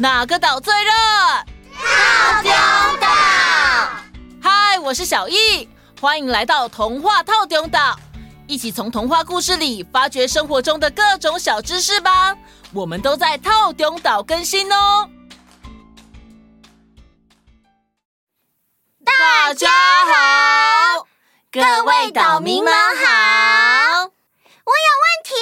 [0.00, 0.92] 哪个岛最热？
[1.74, 2.52] 套丁
[3.00, 3.08] 岛。
[4.40, 5.68] 嗨，我是小易，
[6.00, 7.98] 欢迎来到童话套丁岛，
[8.46, 12.36] 一起从童话故事里发掘生活中的各种小知识吧。
[12.72, 15.10] 我们都在套丁岛更新哦。
[19.04, 19.68] 大家
[20.06, 21.08] 好，
[21.50, 24.04] 各位岛民们好。
[24.64, 25.34] 我有问题。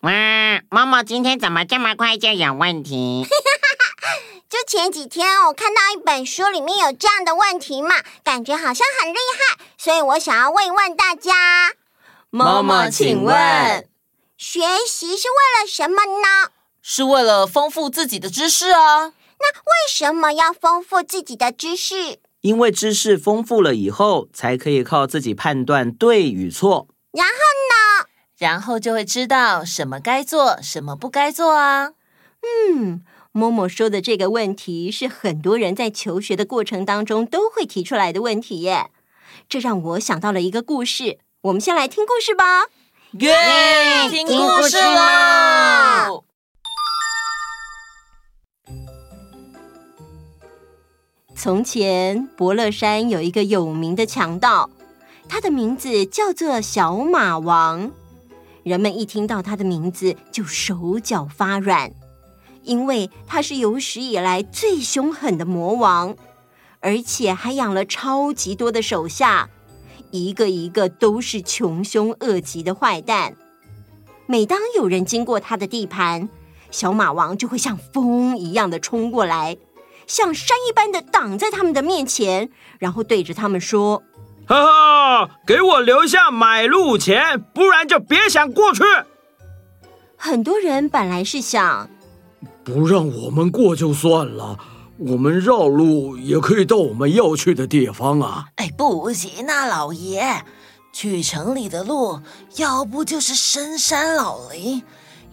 [0.00, 0.12] 哇，
[0.70, 3.24] 默默今天怎么这么快就有问题？
[4.66, 11.72] 就前几天我看到一本书，里面有这样的问题嘛，感觉好像很厉害，所以我想要问一问大家。
[12.30, 13.88] 妈妈，请问，
[14.36, 16.50] 学习是为了什么呢？
[16.82, 19.12] 是为了丰富自己的知识啊。
[19.38, 22.18] 那为什么要丰富自己的知识？
[22.40, 26.88] 因为知识丰富了以后，才可以靠自己判断对与错。
[27.12, 28.08] 然后呢？
[28.36, 31.92] 然后就会知道什么该做，什么不该做啊。
[32.42, 33.02] 嗯，
[33.36, 38.90] 默默说的这个问题是很多人在求学的过程当中都会提出来的问题耶。
[39.46, 42.68] 这让我想到了一个故事，我们先来听故事吧。
[43.20, 46.24] 耶，yeah, 听故事喽！
[51.36, 54.70] 从前，伯乐山有一个有名的强盗，
[55.28, 57.92] 他的名字叫做小马王。
[58.62, 61.92] 人们一听到他的名字就手脚发软，
[62.66, 66.14] 因为他是有史以来最凶狠的魔王，
[66.80, 69.48] 而且还养了超级多的手下，
[70.10, 73.34] 一个一个都是穷凶恶极的坏蛋。
[74.26, 76.28] 每当有人经过他的地盘，
[76.70, 79.56] 小马王就会像风一样的冲过来。
[80.08, 84.02] 像山一般的挡在他们的面前，然后对着他们说
[84.46, 84.64] ：“哈
[85.26, 88.82] 哈，给我留下买路钱，不然就别想过去。”
[90.16, 91.90] 很多人本来是想，
[92.66, 94.58] 不让我们过就算了，
[94.98, 98.48] 我们绕路也可以到我们要去的地方啊。
[98.56, 100.40] 哎，不行啊，老爷，
[100.92, 102.20] 去城里的路，
[102.56, 104.82] 要不就是深山老林，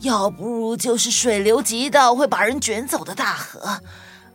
[0.02, 3.80] 要不就是水流急到会把人卷走的大河。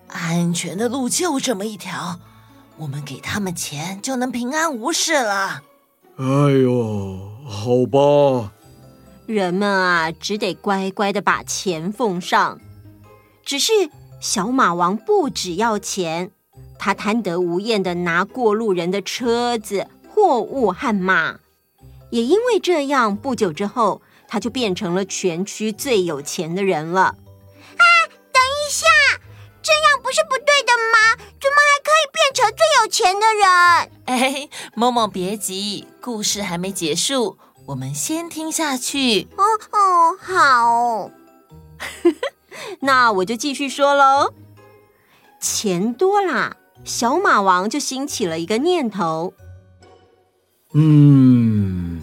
[0.08, 2.18] 安全的路就这么一条，
[2.78, 5.62] 我们给他们钱就能平安无事了。
[6.16, 6.24] 哎
[6.64, 8.50] 呦，好吧。
[9.26, 12.58] 人们啊，只得乖乖的把钱奉上。
[13.48, 13.72] 只是
[14.20, 16.32] 小马王不只要钱，
[16.78, 21.38] 他贪得无厌的拿过路人的车子、货物和马。
[22.10, 27.14] 也因为这样，不久之后，他就变成了全区最有钱的人了
[27.78, 28.84] 等一下
[29.62, 30.02] 这样。
[30.02, 31.24] 不是不对的吗？
[31.40, 33.46] 怎么还可以变成最有钱的人？
[34.04, 37.38] 哎，梦梦别急，故事还没结束，
[37.68, 39.26] 我们先听下去。
[39.38, 41.10] 哦哦，好。
[42.80, 44.32] 那我就继续说喽。
[45.40, 49.32] 钱多啦，小马王就兴起了一个念头。
[50.74, 52.00] 嗯，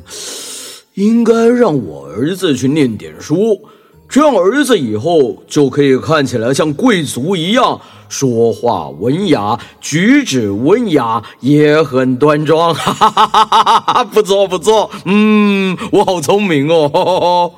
[0.94, 3.68] 应该让我儿子去念点书。
[4.08, 12.74] 这样儿子以后就可以看起来像贵族一样，说话文雅，举止文雅，也很端庄。
[12.74, 14.04] 哈哈哈哈哈哈！
[14.06, 17.52] 不错不错，嗯，我好聪明哦。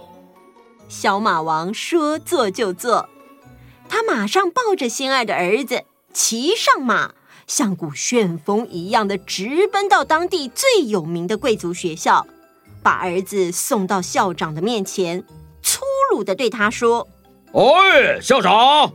[0.88, 3.10] 小马王说做就做，
[3.90, 5.84] 他马上抱着心爱的儿子，
[6.14, 7.14] 骑上马，
[7.46, 12.26] 像股旋风一样的直奔到当地最有名的贵族学校，
[12.82, 15.24] 把儿子送到校长的面前。
[15.62, 15.82] 粗
[16.12, 17.08] 鲁的对他说
[17.54, 18.94] ：“哎，校长，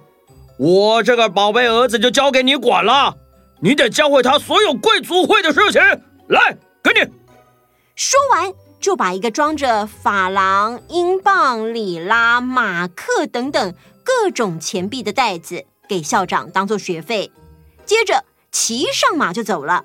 [0.59, 3.17] 我这个宝贝儿子就交给你管了，
[3.61, 5.81] 你得教会他所有贵族会的事情。
[6.29, 7.11] 来，给你。”
[7.95, 8.51] 说完，
[8.83, 17.31] 就把一个装着法郎、英镑、里拉、马克等等各种钱币的袋子给校长当做学费，
[17.87, 19.85] 接着骑上马就走了。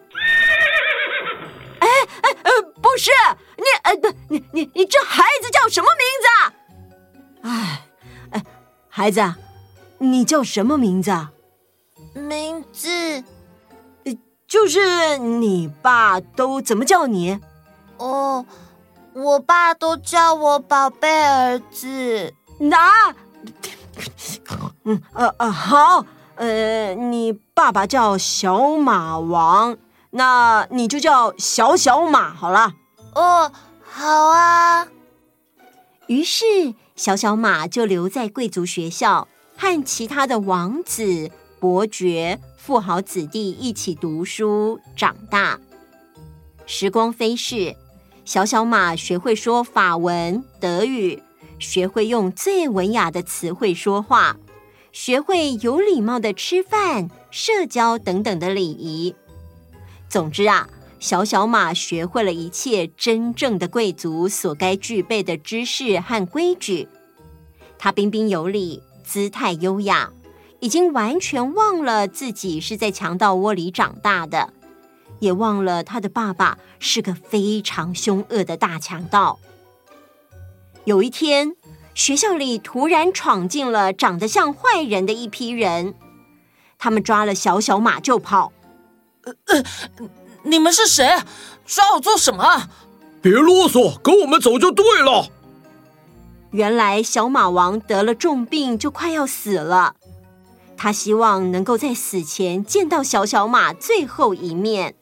[1.80, 1.88] 哎
[2.22, 3.12] 哎呃，不是
[3.58, 7.48] 你，呃不，你你你这孩子叫什么名字？
[7.48, 7.88] 哎，
[8.32, 8.44] 哎，
[8.90, 9.36] 孩子，
[10.00, 11.32] 你叫什么名字啊？
[12.16, 13.24] 名字，
[14.48, 17.40] 就是你爸都怎么叫你？
[17.98, 18.46] 哦，
[19.18, 22.36] 我爸都叫我宝贝儿子。
[22.60, 23.16] 那，
[24.84, 26.06] 嗯呃呃好，
[26.36, 29.76] 呃，你爸爸叫小马王，
[30.12, 32.74] 那你就叫小小马好了。
[33.16, 33.52] 哦，
[33.84, 34.88] 好啊。
[36.06, 36.46] 于是。
[36.96, 41.30] 小小马就留在贵族学校，和其他的王子、
[41.60, 45.60] 伯爵、富豪子弟一起读书长大。
[46.66, 47.76] 时光飞逝，
[48.28, 51.24] 小小马学会说法文、德语，
[51.60, 54.36] 学会用最文雅的词汇说话，
[54.92, 59.16] 学会有礼貌的吃饭、社交等等的礼仪。
[60.10, 60.68] 总之啊，
[61.00, 66.90] 小小马学会了一切真正的贵族所该具备的知识和规矩。
[67.80, 70.12] 他彬彬有礼，姿态优雅，
[70.60, 74.52] 已经完全忘了自己是在强盗窝里长大的，
[75.20, 79.40] 也忘了他的爸爸是个非常凶恶的大强盗。
[80.86, 81.56] 有一天，
[81.94, 85.96] 学校里突然闯进了长得像坏人的一批人，
[86.78, 88.54] 他们抓了小小马就跑。
[89.24, 89.64] 呃呃，
[90.44, 91.06] 你们是谁？
[91.66, 92.70] 抓我做什么？
[93.22, 95.28] 别啰嗦，跟我们走就对了。
[96.52, 99.96] 原来小马王得了重病，就快要死了。
[100.78, 104.96] 他希望能够在死前见到小小马最后一面。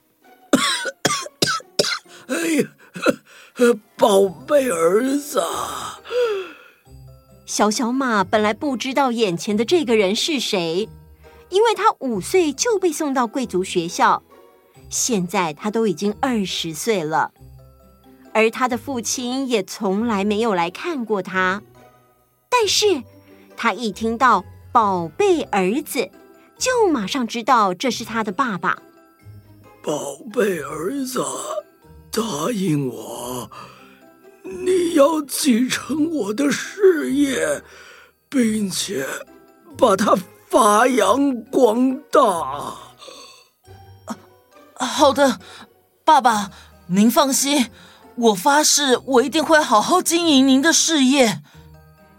[2.27, 2.69] 哎呀，
[3.97, 5.41] 宝贝儿子！
[7.45, 10.89] 小小马本来不知道眼前的这个人是谁，
[11.49, 14.23] 因为他五岁就被送到贵族学校，
[14.89, 17.31] 现在他都已经二十岁了。
[18.33, 21.61] 而他的父亲也从来没有来看过他，
[22.49, 23.03] 但是
[23.55, 24.43] 他一听到
[24.73, 26.09] “宝贝儿子”，
[26.57, 28.79] 就马上知道这是他的爸爸。
[29.81, 31.23] 宝贝儿子，
[32.15, 33.51] 答应我，
[34.41, 37.61] 你要继承我的事业，
[38.29, 39.05] 并且
[39.77, 40.15] 把它
[40.49, 42.73] 发扬光大。
[44.75, 45.41] 好的，
[46.05, 46.51] 爸爸，
[46.87, 47.69] 您放心。
[48.15, 51.41] 我发誓，我一定会好好经营您的事业。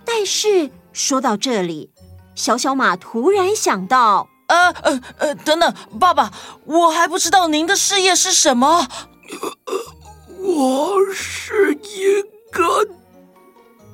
[0.04, 1.90] 但是说到这里，
[2.34, 6.30] 小小马突然想到：呃呃呃，等等，爸爸，
[6.66, 8.86] 我还不知道您的事业是什么。
[10.42, 12.88] 我是一个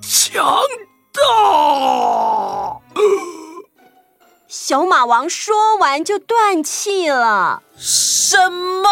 [0.01, 0.45] 强
[1.13, 2.83] 盗。
[4.49, 7.63] 小马王说完就断气了。
[7.77, 8.89] 什么？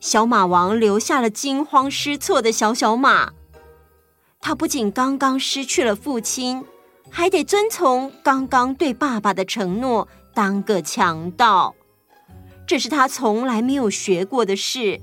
[0.00, 3.32] 小马王留下了惊慌失措的小小马，
[4.40, 6.64] 他不仅刚刚失去了父亲，
[7.10, 11.74] 还得遵从刚刚对爸爸的承诺，当个强盗。
[12.68, 15.00] 这是他从来没有学过的事。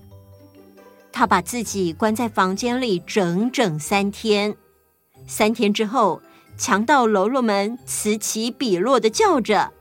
[1.12, 4.56] 他把自己关在房间里整整三天。
[5.28, 6.22] 三天之后，
[6.56, 9.72] 强盗喽啰们此起彼落的叫着：“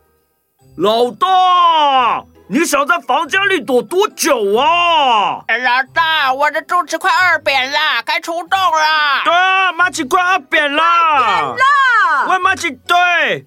[0.79, 5.45] 老大！”你想在房间里躲多久啊？
[5.47, 9.25] 老大，我的肚子快饿扁了，该出动了。
[9.25, 10.83] 对啊，马吉快饿扁了。
[11.19, 12.31] 扁了。
[12.31, 13.47] 喂，马吉，对。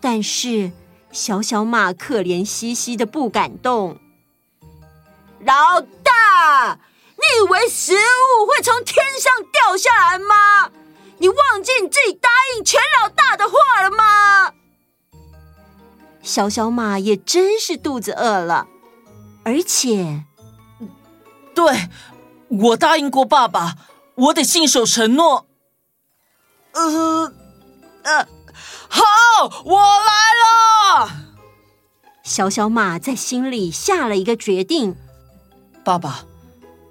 [0.00, 0.72] 但是
[1.16, 3.98] 小小马可怜兮兮的不敢动。
[5.40, 6.78] 老大，
[7.16, 10.70] 你以为食物会从天上掉下来吗？
[11.16, 14.52] 你忘记你自己答应全老大的话了吗？
[16.22, 18.66] 小小马也真是肚子饿了，
[19.42, 20.24] 而且，
[21.54, 21.88] 对，
[22.48, 23.76] 我答应过爸爸，
[24.16, 25.46] 我得信守承诺。
[26.72, 27.32] 呃，
[28.02, 28.28] 呃，
[28.88, 29.02] 好，
[29.64, 31.10] 我来了。
[32.22, 34.96] 小小马在心里下了一个决定：
[35.84, 36.24] 爸爸，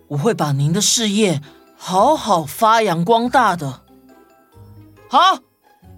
[0.07, 1.41] 我会把您的事业
[1.75, 3.81] 好好发扬光大的。
[5.09, 5.39] 好，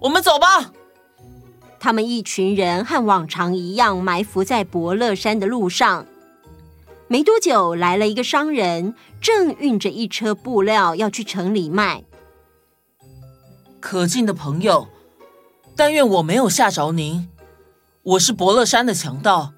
[0.00, 0.72] 我们走吧。
[1.80, 6.06] 他们一群人和往常一样埋伏在伯乐山的路上。
[7.06, 12.02] 没多久，来了一个商人，正运着一车布料要去城里卖。
[13.80, 14.88] 可敬的朋友，
[15.78, 17.28] 但愿我没有吓着您。
[18.02, 19.52] 我是伯乐山的强盗，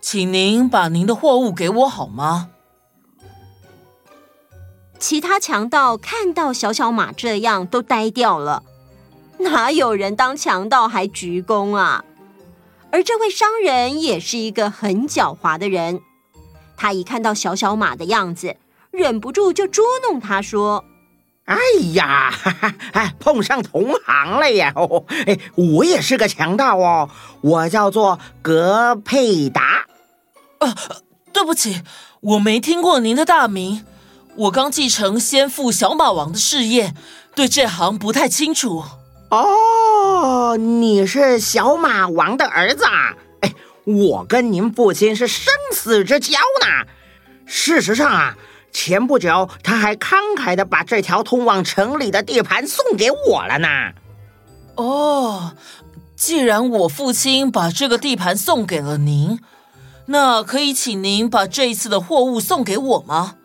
[0.00, 2.50] 请您把您的货物给我好吗？
[4.98, 8.64] 其他强盗看到小小马这样，都呆掉了。
[9.38, 12.04] 哪有人当强盗还鞠躬啊？
[12.90, 16.00] 而这位商人也是一个很狡猾的人，
[16.76, 18.56] 他一看到小小马的样子，
[18.90, 20.84] 忍不住就捉弄他说
[21.46, 21.56] ：“哎
[21.94, 24.72] 呀，哈哈，哎，碰上同行了呀！
[24.74, 27.08] 哦， 哎，我也是个强盗哦，
[27.40, 29.86] 我叫做格佩达。
[30.58, 30.74] 呃，
[31.32, 31.82] 对不起，
[32.20, 33.84] 我没听过您的大名，
[34.36, 36.94] 我刚继承先父小马王的事业，
[37.34, 38.84] 对这行不太清楚。”
[39.30, 43.14] 哦，你是小马王的儿子啊？
[43.42, 43.52] 哎，
[43.84, 46.86] 我跟您父亲是生死之交呢。
[47.44, 48.36] 事实上啊，
[48.76, 53.68] 前不久他还慷慨的把这条通往城里的地盘送给我了呢。
[54.74, 55.56] 哦，
[56.14, 59.40] 既然我父亲把这个地盘送给了您，
[60.08, 63.36] 那可以请您把这一次的货物送给我吗？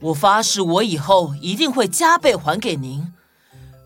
[0.00, 3.12] 我发誓，我以后一定会加倍还给您。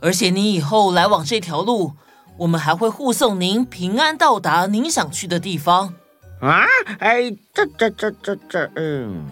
[0.01, 1.93] 而且您以后来往这条路，
[2.39, 5.93] 我们还会护送您平安到达您想去的地方。
[6.41, 6.65] 啊，
[7.01, 9.27] 哎，这这这这这，嗯。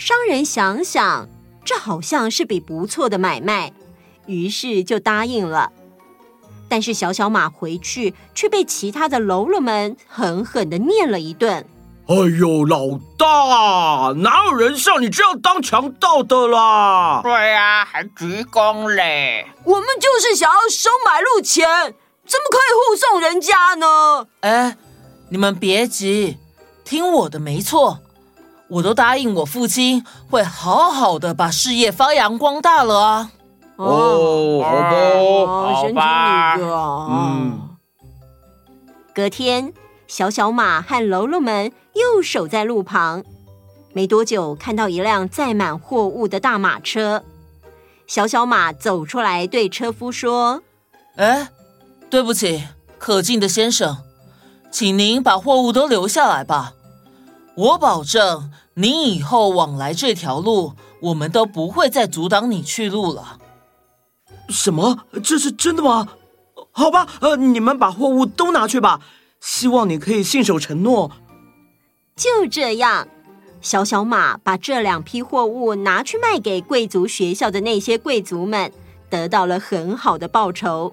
[0.00, 1.28] 商人想想，
[1.62, 3.74] 这好像是笔不错的买卖，
[4.24, 5.72] 于是就答应了。
[6.70, 11.66] 但是小小马回去却被其他的喽啰们狠狠的念了一顿。
[12.06, 17.20] 哎呦，老大，哪有人像你这样当强盗的啦？
[17.22, 19.46] 对呀、啊，还鞠躬嘞。
[19.64, 21.68] 我们就是想要收买路钱，
[22.24, 24.26] 怎么可以护送人家呢？
[24.40, 24.78] 哎，
[25.28, 26.38] 你们别急，
[26.86, 27.98] 听我的，没错，
[28.70, 33.30] 我都答应我父亲会好好的把事业发扬光大了啊。
[33.76, 36.56] 哦，好吧，哦、好吧，
[37.10, 37.76] 嗯。
[39.14, 39.72] 隔天，
[40.06, 43.24] 小小马和喽啰们又守在路旁。
[43.92, 47.24] 没多久，看到一辆载满货物的大马车。
[48.06, 50.62] 小小马走出来，对车夫说
[51.16, 51.48] ：“哎，
[52.08, 53.98] 对不起，可敬的先生，
[54.70, 56.74] 请您把货物都留下来吧。
[57.56, 63.38] 我保证，你以后往来这条路，我们都不会再阻挡你去路了。”
[64.48, 65.04] 什么？
[65.22, 66.08] 这是真的吗？
[66.72, 69.00] 好吧，呃，你们把货物都拿去吧。
[69.40, 71.10] 希望你可以信守承诺。
[72.16, 73.08] 就这样，
[73.60, 78.72] 小小马把这两批货物拿去卖给贵族学校的那些贵族们，
[79.08, 80.92] 得到了很好的报酬。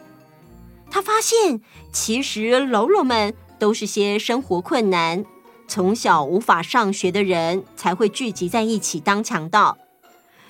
[0.90, 1.62] 他发现，
[1.92, 5.26] 其实喽啰们都是些生活困难、
[5.68, 9.78] 从小无法上学的人，才会聚集在一起当强盗。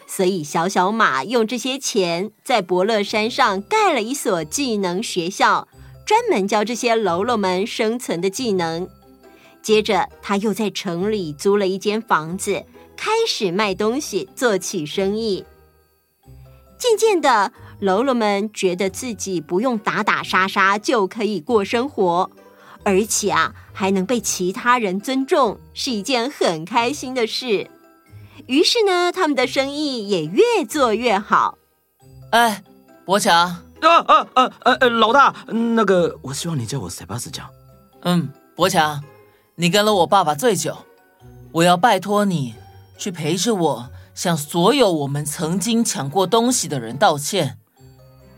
[0.06, 5.68] 所以，小小马用这些钱在伯乐山上盖了一所技能学校，
[6.06, 8.88] 专门教这些喽啰们生存的技能。
[9.62, 12.64] 接着，他又在城里租了一间房子，
[12.96, 15.44] 开始卖东西，做起生意。
[16.78, 22.32] 渐渐的，喽啰们觉得自己不用打打杀杀就可以过生活，
[22.84, 27.70] 而且啊，还能被其他人尊重，是一件很开心的事。
[28.46, 31.58] 于是呢，他们的生意也越做越好。
[32.32, 32.64] 哎，
[33.06, 33.36] 博强，
[33.82, 34.76] 啊啊啊啊！
[34.90, 37.46] 老大，那个，我希望你叫我塞巴斯酱。
[38.04, 39.04] 嗯，博强，
[39.56, 40.78] 你跟了我爸爸最久，
[41.52, 42.56] 我要拜托你
[42.98, 47.58] 去陪着我，向所有我们曾经抢过东西的人道歉，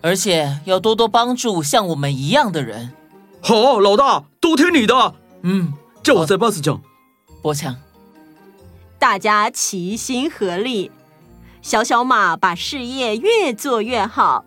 [0.02, 2.94] 而且要多多帮助像我们一样的人。
[3.42, 5.16] 好，老大，都听你的。
[5.42, 6.82] 嗯，叫我塞巴斯酱。
[7.42, 7.76] 伯强。
[9.00, 10.92] 大家齐心合力，
[11.62, 14.44] 小小马把事业越做越好。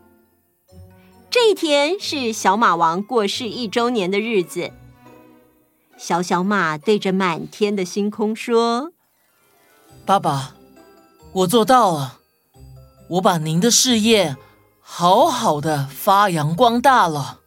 [1.30, 4.70] 这一天是小马王过世一周年的日子。
[5.96, 8.92] 小小马对着满天的星空说
[10.04, 10.54] ：“爸爸，
[11.32, 12.18] 我做到了，
[13.08, 14.36] 我把您的事业
[14.80, 17.40] 好好的发扬光大了。”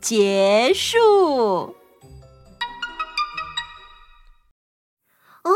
[0.00, 1.76] 结束。
[5.42, 5.52] 哦，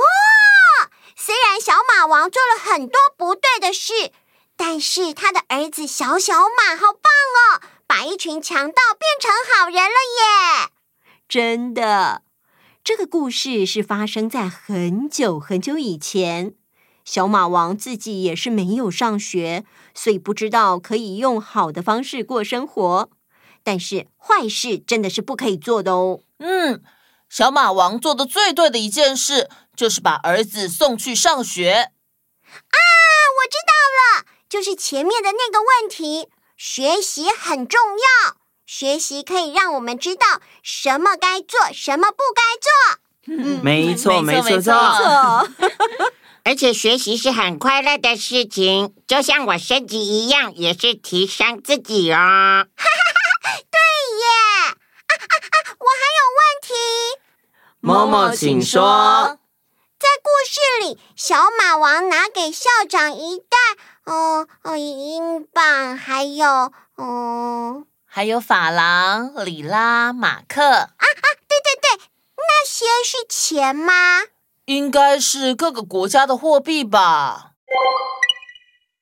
[1.17, 4.13] 虽然小马王做了很多不对的事，
[4.57, 7.03] 但是他的儿子小小马好棒
[7.59, 9.89] 哦，把一群强盗变成好人了
[10.61, 10.71] 耶！
[11.29, 12.23] 真的，
[12.83, 16.55] 这个故事是发生在很久很久以前。
[17.05, 23.11] 小马王自己也是没有上学，所以不知道可以用好的方式过生活。
[23.65, 26.21] 但是坏事真的是不可以做的哦。
[26.39, 26.81] 嗯，
[27.29, 29.51] 小马王做的最对的一件事。
[29.77, 31.89] 就是把儿子送去上学啊！
[32.47, 36.29] 我知道了，就是前面的那个问题。
[36.57, 42.71] 学习很重要，学习可以让我们知道什么该做，什么不该做。
[43.37, 44.73] 嗯，没错，没错，没错。
[46.45, 52.17] 而且学习是很快乐的事情，就像我升级一样，也是提升自己哦。
[52.17, 52.89] 哈哈
[53.43, 53.59] 哈！
[53.73, 53.81] 对
[54.21, 54.25] 耶！
[54.71, 55.57] 啊啊啊！
[55.81, 56.15] 我还
[57.81, 58.11] 有问题。
[58.11, 59.39] 嬷嬷，请说。
[59.99, 63.57] 在故事里，小马王拿给校长一袋，
[64.05, 70.63] 哦哦，英镑，还有，哦，还有法郎、里拉、马克。
[70.63, 72.05] 啊啊，对对对，
[72.37, 73.93] 那些是钱吗？
[74.67, 77.53] 应该是各个国家的货币吧。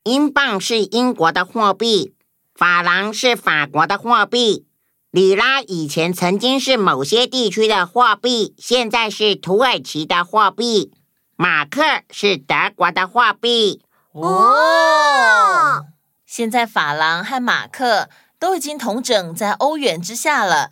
[0.05, 2.15] 英镑是英国的货币，
[2.55, 4.67] 法郎是法国的货币，
[5.13, 10.91] 里拉以前曾经是某些地区的货币，现在是土耳其的货币。
[11.37, 15.85] 马克是德国的货币哦。
[16.25, 20.71] 现在法郎和马克都已经同整在欧元之下了。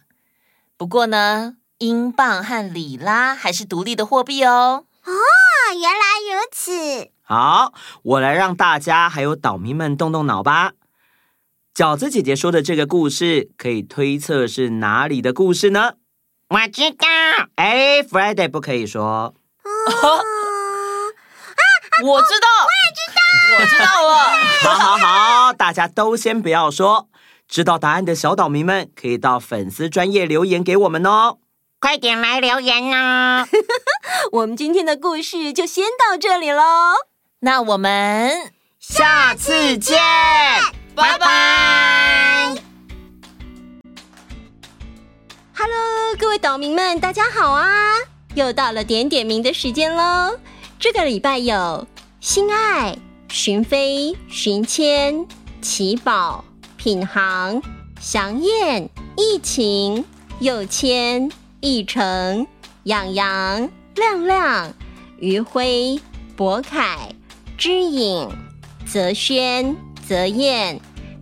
[0.78, 4.87] 不过呢，英镑和里拉还是独立的货币哦。
[5.04, 5.12] 哦，
[5.75, 5.99] 原来
[6.32, 7.11] 如此。
[7.20, 10.73] 好，我来让大家还有岛民们动动脑吧。
[11.74, 15.92] 饺子姐姐说的这个故事，可以推测是哪里的故事呢？
[16.48, 17.06] 我知道。
[17.54, 19.04] 哎，Friday 不可以说。
[19.04, 19.32] 啊，
[22.02, 23.20] 我知道，我也知道，
[23.58, 24.14] 我知道了。
[24.62, 27.08] 好好好，大家都先不要说。
[27.46, 31.38] 知道答案的小岛民们，可以到粉丝专页留言给我们哦。
[31.80, 33.46] 快点来留言哦！
[34.32, 36.62] 我们今天的故事就先到这里喽。
[37.40, 39.98] 那我们下次见，
[40.94, 42.54] 拜拜。
[45.54, 47.66] Hello，各位岛民们，大家好啊！
[48.35, 50.38] 又到了点点名的时间喽。
[50.78, 51.87] 这个礼拜有
[52.20, 52.97] 心爱、
[53.28, 55.26] 寻飞、寻千、
[55.61, 56.44] 奇宝、
[56.76, 57.62] 品航、
[58.00, 60.04] 祥燕、疫情、
[60.38, 61.30] 又谦。
[61.62, 62.47] 奕成、
[62.85, 64.73] 洋洋、亮亮、
[65.18, 66.00] 余辉、
[66.35, 67.14] 博凯、
[67.59, 68.30] 知影、
[68.87, 69.76] 泽轩、
[70.10, 70.80] 泽燕、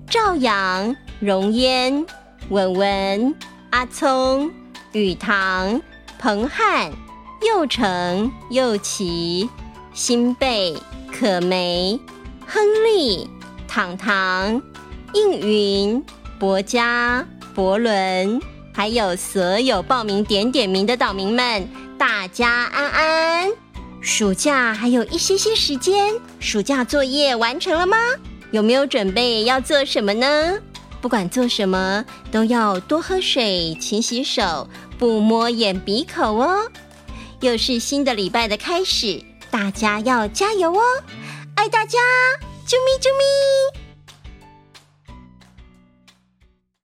[0.09, 2.07] 赵阳、荣烟、
[2.49, 3.35] 文文、
[3.69, 4.51] 阿聪、
[4.93, 5.79] 雨堂、
[6.19, 6.91] 彭汉、
[7.47, 9.47] 佑成、佑琪、
[9.93, 10.75] 新贝、
[11.13, 12.01] 可梅、
[12.47, 13.29] 亨利、
[13.69, 14.63] 糖糖、
[15.13, 16.03] 应云、
[16.39, 18.41] 博嘉、博伦。
[18.73, 21.69] 还有所有报名点点名的岛民们，
[21.99, 23.51] 大家安安。
[24.01, 27.99] 暑假还有一些些时间，暑假作业完成了吗？
[28.51, 30.59] 有没有准备要做什么呢？
[31.01, 36.69] 不管做什么，都要多喝水、勤洗手、不摸眼鼻口哦。
[37.41, 40.83] 又是新的礼拜的开始，大家要加油哦！
[41.55, 41.99] 爱大家，
[42.67, 43.88] 啾咪啾咪。